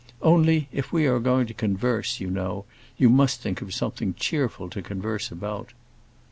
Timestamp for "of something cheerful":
3.61-4.67